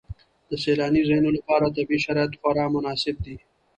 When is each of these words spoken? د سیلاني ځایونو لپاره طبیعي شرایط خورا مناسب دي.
د 0.49 0.51
سیلاني 0.63 1.01
ځایونو 1.09 1.29
لپاره 1.37 1.73
طبیعي 1.75 2.03
شرایط 2.05 2.33
خورا 2.39 2.65
مناسب 2.75 3.15
دي. 3.25 3.35